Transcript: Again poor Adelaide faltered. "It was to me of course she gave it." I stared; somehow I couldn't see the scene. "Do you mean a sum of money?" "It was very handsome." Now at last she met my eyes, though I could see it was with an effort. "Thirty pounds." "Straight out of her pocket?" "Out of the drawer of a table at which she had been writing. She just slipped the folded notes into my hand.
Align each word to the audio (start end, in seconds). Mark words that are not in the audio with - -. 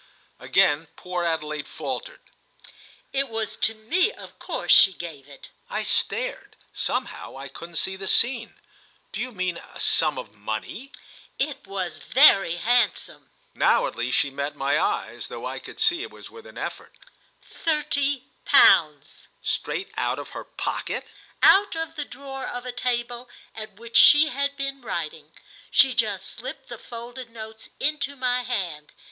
Again 0.39 0.87
poor 0.95 1.23
Adelaide 1.25 1.67
faltered. 1.67 2.21
"It 3.13 3.29
was 3.29 3.55
to 3.57 3.75
me 3.75 4.11
of 4.11 4.39
course 4.39 4.71
she 4.71 4.93
gave 4.93 5.27
it." 5.29 5.51
I 5.69 5.83
stared; 5.83 6.55
somehow 6.73 7.37
I 7.37 7.47
couldn't 7.47 7.75
see 7.75 7.95
the 7.95 8.07
scene. 8.07 8.55
"Do 9.11 9.21
you 9.21 9.31
mean 9.31 9.57
a 9.57 9.79
sum 9.79 10.17
of 10.17 10.33
money?" 10.33 10.91
"It 11.37 11.67
was 11.67 11.99
very 11.99 12.55
handsome." 12.55 13.29
Now 13.53 13.85
at 13.85 13.95
last 13.95 14.15
she 14.15 14.31
met 14.31 14.55
my 14.55 14.79
eyes, 14.79 15.27
though 15.27 15.45
I 15.45 15.59
could 15.59 15.79
see 15.79 16.01
it 16.01 16.09
was 16.09 16.31
with 16.31 16.47
an 16.47 16.57
effort. 16.57 16.95
"Thirty 17.63 18.23
pounds." 18.43 19.27
"Straight 19.43 19.91
out 19.97 20.17
of 20.17 20.29
her 20.29 20.43
pocket?" 20.45 21.05
"Out 21.43 21.75
of 21.75 21.93
the 21.95 22.05
drawer 22.05 22.47
of 22.47 22.65
a 22.65 22.71
table 22.71 23.29
at 23.53 23.73
which 23.75 23.97
she 23.97 24.29
had 24.29 24.57
been 24.57 24.81
writing. 24.81 25.31
She 25.69 25.93
just 25.93 26.27
slipped 26.27 26.69
the 26.69 26.79
folded 26.79 27.29
notes 27.29 27.69
into 27.79 28.15
my 28.15 28.41
hand. 28.41 28.93